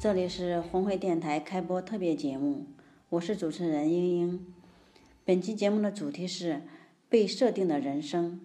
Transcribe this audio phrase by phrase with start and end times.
[0.00, 2.64] 这里是红会电台开播特别节目，
[3.10, 4.54] 我是主持人英英。
[5.26, 6.62] 本期节目的主题是
[7.10, 8.40] 被设定的人生。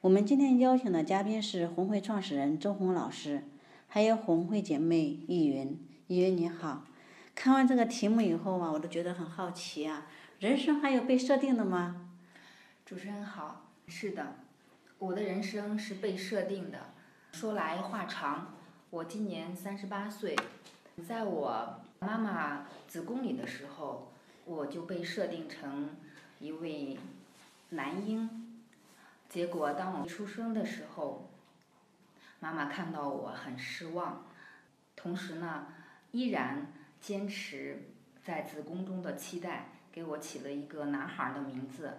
[0.00, 3.42] 我们今天邀请的嘉宾是红会创始人周红老师，
[3.86, 5.78] 还有红会姐妹易云。
[6.06, 6.86] 易云你好。
[7.34, 10.06] 看完这个题目以后啊，我都觉得很好奇啊，
[10.38, 12.08] 人生还有被设定的吗？
[12.86, 14.36] 主持人好，是的，
[14.98, 16.78] 我的人生是被设定的。
[17.32, 18.54] 说来话长，
[18.88, 20.34] 我今年三十八岁，
[21.04, 24.12] 在我妈妈子宫里的时候，
[24.44, 25.96] 我就被设定成
[26.38, 26.98] 一位
[27.70, 28.62] 男婴。
[29.28, 31.30] 结果当我出生的时候，
[32.40, 34.24] 妈妈看到我很失望，
[34.94, 35.68] 同时呢，
[36.12, 36.72] 依然。
[36.98, 37.90] 坚持
[38.24, 41.98] 在子宫中的期待，给我起了一个男孩的名字。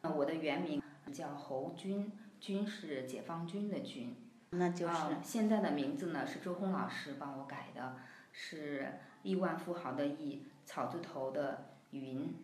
[0.00, 0.80] 我的原名
[1.12, 4.16] 叫侯军，军是解放军的军。
[4.50, 7.96] 那就是现在的名字呢，是周红老师帮我改的，
[8.38, 8.92] 是
[9.22, 12.34] 亿万富豪的亿，草字头的云，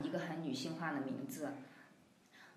[0.00, 1.54] 一个很女性化的名字。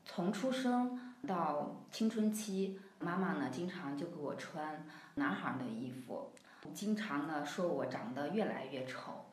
[0.04, 6.34] 从出生到青春期，妈妈呢经常就给我穿男孩的衣服。
[6.74, 9.26] 经常呢说我长得越来越丑，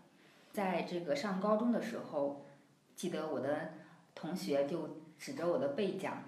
[0.52, 2.46] 在这个上高中的时候，
[2.94, 3.74] 记得我的
[4.14, 6.22] 同学就指着我的背讲，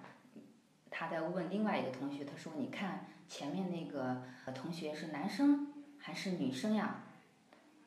[0.90, 7.04] 他在问另外一个同学，他说：“你看前面那个同学是男生还是女生呀？”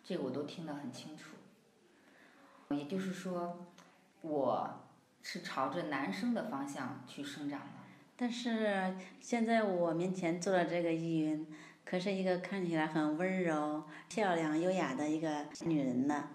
[0.05, 1.35] 这个我都听得很清楚。
[2.69, 3.65] 也就是说，
[4.21, 4.79] 我
[5.23, 7.67] 是朝着男生的方向去生长的。
[8.15, 11.45] 但是现在我面前坐的这个依云。
[11.83, 16.29] 可是一个看起来很温柔、漂亮、优雅的一个女人呢。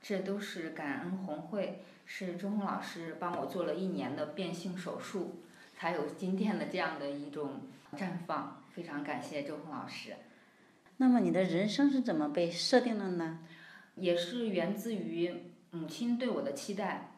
[0.00, 5.42] 这都是感恩红会，是周红老师帮我做了一年的变性手术，
[5.74, 7.60] 才有今天的这样的一种
[7.92, 8.62] 绽放。
[8.74, 10.16] 非常感谢周红老师。
[10.96, 13.40] 那么你的人生是怎么被设定的呢？
[13.96, 15.34] 也是源自于
[15.70, 17.12] 母亲对我的期待。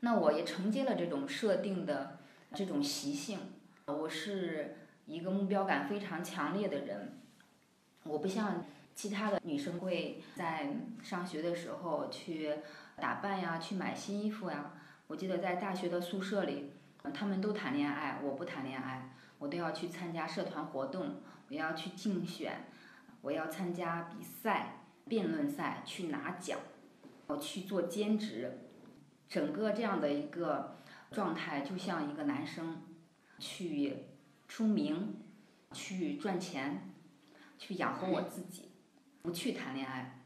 [0.00, 2.18] 那我也承接了这种设定的
[2.54, 3.38] 这种习性。
[3.86, 4.76] 我是。
[5.06, 7.12] 一个目标感非常强烈的人，
[8.02, 12.52] 我不像其他的女生会在上学的时候去
[12.96, 14.72] 打扮呀，去买新衣服呀。
[15.06, 16.72] 我记得在大学的宿舍里，
[17.14, 21.20] 他们都谈恋爱，我不谈恋爱，我都要去参加社团活动，
[21.50, 22.64] 我要去竞选，
[23.26, 26.60] 我要参加比赛、辩论赛去拿奖，
[27.26, 28.60] 我去做兼职，
[29.28, 30.76] 整个这样的一个
[31.10, 32.82] 状态就像一个男生
[33.40, 34.06] 去。
[34.48, 35.16] 出名，
[35.72, 36.94] 去赚钱，
[37.58, 38.70] 去养活我自己，
[39.20, 40.22] 不去谈恋爱。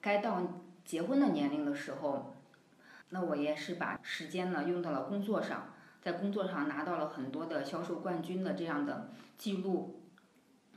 [0.00, 2.34] 该到结婚的年龄的时候，
[3.10, 9.99] 那我也是把时间呢用到了工作上，在工作上拿到了很多的销售冠军的这样的记录，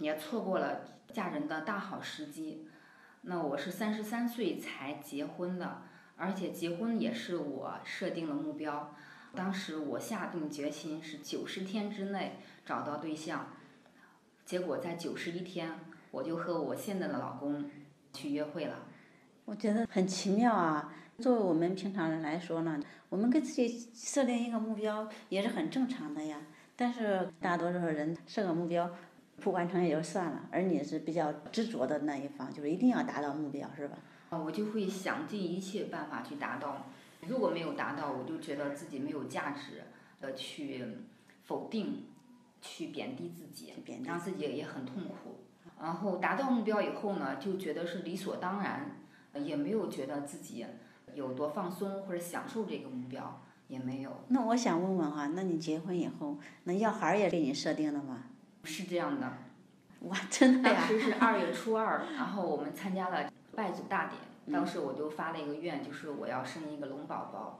[0.03, 0.81] 也错过了
[1.11, 2.67] 嫁人的大好时机。
[3.21, 5.83] 那我是三十三岁才结婚的，
[6.17, 8.93] 而且结婚也是我设定了目标。
[9.33, 13.47] 当时我下定决心是九十天之内找到对象，
[14.45, 15.71] 结果在九十一天
[16.11, 17.71] 我就和我现在的老公
[18.11, 18.79] 去约会了。
[19.45, 20.93] 我觉得很奇妙啊！
[21.19, 26.41] 作为我们平常人来说呢，我们给自己设定一个目标也是很正常的呀。
[26.75, 28.91] 但是大多数人设个目标
[29.43, 33.97] 不完成也就算了，而你是比较执着的那一方，就是一定要达到目标，是吧？
[34.29, 36.87] 啊我就会想尽一切办法去达到。
[37.27, 39.83] 如果没有达到，我就觉得自己没有价值，
[40.21, 40.85] 呃，去
[41.43, 42.05] 否定，
[42.61, 43.73] 去贬低自己，
[44.05, 45.41] 让自己也很痛苦。
[45.79, 48.97] 然后达到目标以后呢，就觉得是理所当然，
[49.35, 50.65] 也没有觉得自己
[51.13, 54.11] 有多放松或者享受这个目标，也没有。
[54.29, 58.23] 那我想问问哈，那你结婚以后，那要孩儿也给你设定了吗？
[58.63, 59.33] 是这样的。
[60.01, 60.75] 哇，真的呀！
[60.79, 64.19] 当时是二月初二，然后我们参加了拜祖大典。
[64.53, 67.59] 当时我就发了一个愿，就是我要生一个龙宝宝。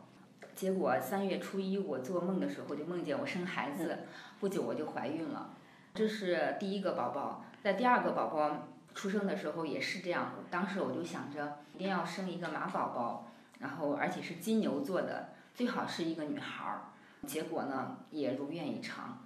[0.53, 4.00] 结果三月初一我做梦的时候就梦见我生孩子，
[4.39, 5.51] 不久我就怀孕了。
[5.94, 10.33] 这是第一个宝宝，在第二个宝宝出生的时候也是这样。
[10.51, 16.81] 当时我就想着一定要生一个马宝宝，然后而且是金牛座的，最好是一个女孩儿。
[17.25, 19.17] 结果呢也如愿以偿。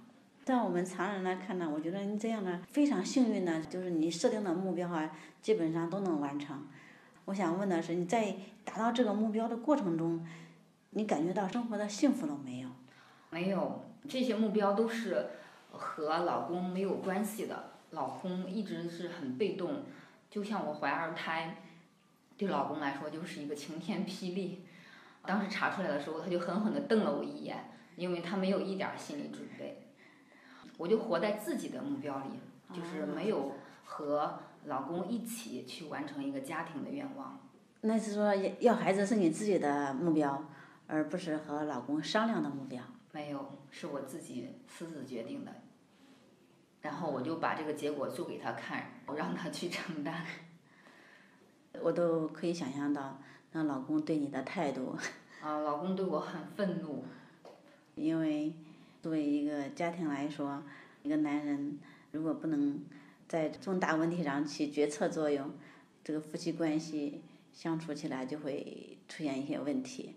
[0.48, 6.66] 在我们常人来看呢，我觉得你这样呢非常幸运呢，就是你设定的目标啊，基本上都能完成。
[7.26, 8.34] 我想问的是，你在
[8.64, 10.26] 达到这个目标的过程中，
[10.92, 12.68] 你感觉到生活的幸福了没有？
[13.28, 15.26] 没有，这些目标都是
[15.70, 17.72] 和老公没有关系的。
[17.90, 19.82] 老公一直是很被动，
[20.30, 21.56] 就像我怀二胎，
[22.38, 24.62] 对老公来说就是一个晴天霹雳。
[25.26, 29.84] 当时查出来的时候，他就狠狠地瞪了我一眼，因为他没有一点心理准备。
[30.78, 32.30] 我就活在自己的目标里，
[32.72, 33.52] 就是没有
[33.84, 37.38] 和老公一起去完成一个家庭的愿望。
[37.82, 40.42] 那是说要要孩子是你自己的目标，
[40.86, 42.82] 而不是和老公商量的目标。
[43.12, 45.52] 没有，是我自己私自决定的。
[46.80, 50.24] 然后我就把这个结果做给他看，我让他去承担。
[51.82, 53.20] 我都可以想象到，
[53.52, 54.96] 那老公对你的态度。
[55.42, 57.04] 啊，老公对我很愤怒。
[57.94, 58.54] 因为
[59.00, 60.62] 作为一个家庭来说，
[61.02, 61.78] 一个男人
[62.10, 62.84] 如果不能
[63.28, 65.52] 在重大问题上起决策作用，
[66.02, 67.22] 这个夫妻关系
[67.52, 70.16] 相处起来就会出现一些问题。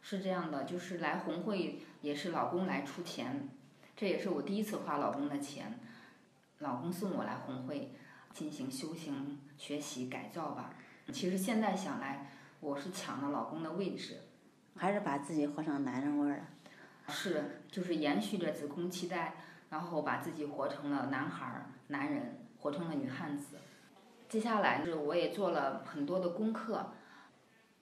[0.00, 3.48] 是这样的，就是来红会也是老公来出钱，
[3.96, 5.78] 这也是我第一次花老公的钱。
[6.58, 7.92] 老公送我来红会
[8.32, 10.74] 进行修行、学习、改造吧。
[11.12, 12.30] 其实现在想来，
[12.60, 14.18] 我是抢了老公的位置，
[14.76, 16.48] 还是把自己活成男人味儿了。
[17.08, 19.34] 是，就是延续着子宫期待，
[19.70, 23.56] 然后把自己活成了男孩儿、男人，活成了女汉子。
[24.28, 26.92] 接下来是我也做了很多的功课，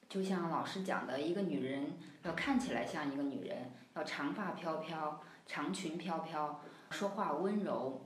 [0.08, 8.04] 就像老师讲的，一个女人要看起来像一个女人，要长发飘飘、长裙飘飘，说话温柔。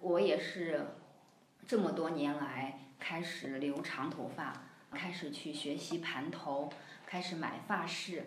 [0.00, 0.86] 我也是
[1.66, 4.52] 这么多年来开始留长头发，
[4.90, 6.70] 开始去学习盘头，
[7.06, 8.24] 开始买发饰，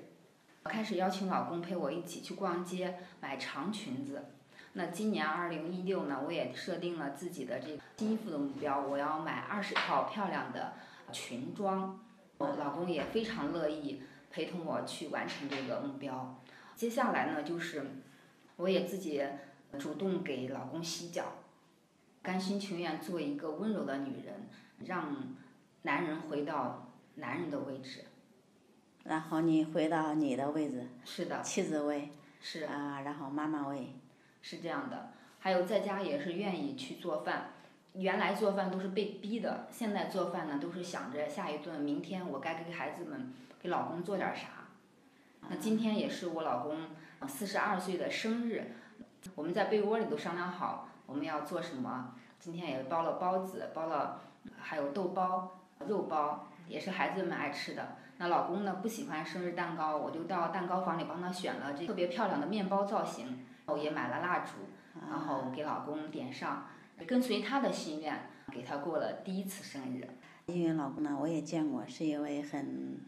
[0.65, 4.25] 开始邀请老公陪我一起去逛街买长裙子。
[4.73, 10.73] 那今年二零一六呢，我也设定了自己的这个新衣服的目标，我要买二十套漂亮的
[11.11, 11.99] 裙装。
[12.37, 16.39] 我老公也非常乐意陪同我去完成这个目标。
[16.75, 17.83] 接下来呢，就是
[18.55, 19.21] 我也自己
[19.77, 21.25] 主动给老公洗脚。
[22.21, 24.47] 甘心情愿做一个温柔的女人，
[24.85, 25.35] 让
[25.81, 28.05] 男人回到男人的位置，
[29.09, 33.95] 然后你回到你的位置，是的，妻子位，是啊，然后妈妈位，
[34.43, 35.09] 是这样的。
[35.39, 37.53] 还有在家也是愿意去做饭，
[37.93, 44.47] 原来做饭都是被逼的，现在做饭呢都是想着下一顿，明天我该给孩子们、给老公做点啥。
[45.49, 46.77] 那今天也是我老公
[47.27, 48.75] 四十二岁的生日，
[49.33, 50.87] 我们在被窝里都商量好。
[51.07, 52.13] 我们要做什么？
[52.37, 54.21] 今天也包了包子，包了，
[54.55, 57.97] 还有豆包、肉包，也是孩子们爱吃的。
[58.17, 63.27] 那老公呢不喜欢生日蛋糕，我就到蛋糕房里帮他选了这特别漂亮的面包造型，
[63.65, 64.51] 然后也买了蜡烛，
[65.09, 66.67] 然后给老公点上，
[67.07, 70.07] 跟随他的心愿，给他过了第一次生日。
[70.45, 72.99] 因为老公呢，我也见过，是一位很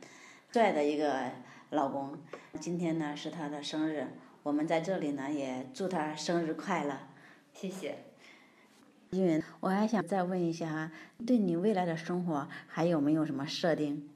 [0.52, 1.32] 帅的一个
[1.72, 2.18] 老公。
[2.60, 4.08] 今天呢是他的生日，
[4.44, 6.96] 我们在这里呢也祝他生日快乐。
[7.52, 7.98] 谢谢，
[9.12, 10.92] 因为我还想再问一下哈，
[11.28, 14.10] 对你未来的生活还有没有什么设定？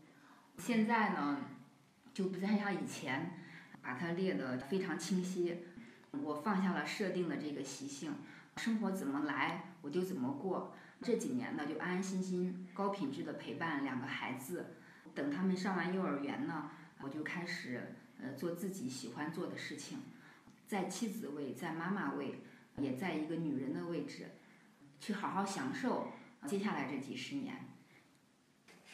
[0.58, 1.38] 现在呢，
[2.14, 3.30] 就不再像以前，
[3.82, 5.58] 把它列得非常清晰。
[6.24, 8.14] 我放下了设定的这个习性，
[8.56, 10.74] 生活怎么来我就怎么过。
[11.02, 14.68] 这几年呢，就安安心心、高品质的陪伴两个孩子。
[15.14, 19.98] 等他们上完幼儿园呢，我就开始呃做自己喜欢做的事情，
[20.66, 22.40] 在妻子位，在妈妈位。
[22.78, 24.26] 也在一个女人的位置，
[25.06, 26.08] 去好好享受
[26.48, 27.54] 接下来这几十年。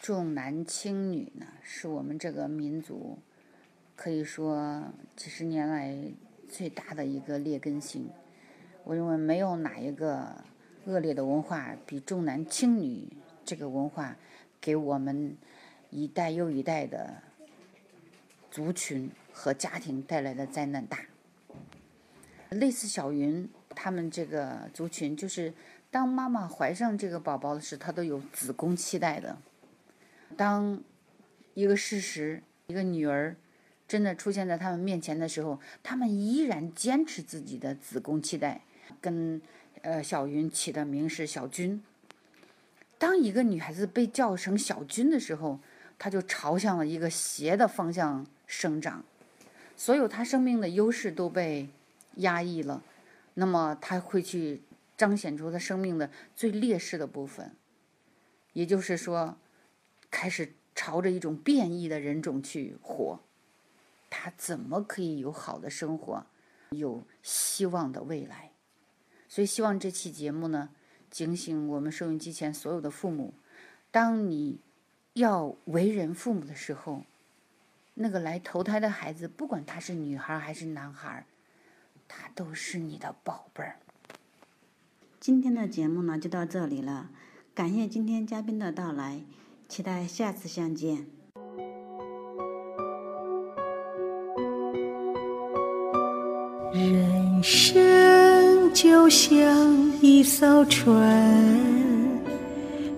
[0.02, 3.18] 重男轻女呢，是我们这个民族
[3.96, 5.98] 可以说几十年来
[6.50, 8.10] 最大的一个劣根性。
[8.84, 10.36] 我认为没有哪一个
[10.84, 13.08] 恶劣的文化比重男轻女
[13.46, 14.18] 这个文化
[14.60, 15.38] 给我们
[15.92, 17.24] 一代又一代的
[18.50, 21.00] 族群和家庭带来的灾难大。
[22.50, 23.50] 类似小云。
[23.74, 25.52] 他们这个族群，就是
[25.92, 29.38] 当妈妈怀上这个宝宝的时候，她都有子宫期待的。
[30.38, 30.82] 当
[31.54, 33.36] 一个事实，一个女儿
[33.90, 38.62] 真的出现在他们面前的时候，他们依然坚持自己的子宫期待，
[39.02, 39.42] 跟
[39.82, 41.84] 呃小云起的名是小军。
[42.98, 45.60] 当一个女孩子被叫成小军的时候，
[46.00, 49.04] 她就朝向了一个邪的方向生长，
[49.76, 51.68] 所有她生命的优势都被
[52.16, 52.82] 压抑了。
[53.34, 54.62] 那么她会去
[55.02, 57.56] 彰显出他生命的最劣势的部分，
[58.54, 59.36] 也就是说，
[60.12, 63.20] 开始朝着一种变异的人种去活。
[64.12, 66.28] 他怎么可以有好的生活？
[66.70, 68.52] 有希望的未来。
[69.28, 70.70] 所以，希望这期节目呢，
[71.10, 73.34] 警醒我们收音机前所有的父母：
[73.90, 74.60] 当你
[75.14, 77.06] 要为人父母的时候，
[77.96, 81.26] 那个来投胎的孩子，不管他是女孩还是男孩，
[82.08, 83.80] 他都是你的宝贝儿。
[85.22, 87.12] 今天的节目呢，就到这里了。
[87.54, 89.22] 感谢今天嘉宾的到来，
[89.70, 91.06] 期待下次相见。
[96.74, 99.40] 人生就像
[100.02, 101.00] 一艘船，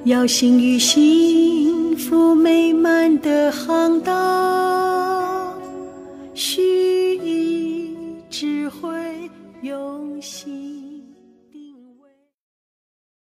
[0.05, 5.12] 要行于幸福美满的航道。